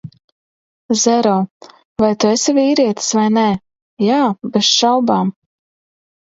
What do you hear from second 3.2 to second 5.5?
vai nē? -Jā, bez šaubām!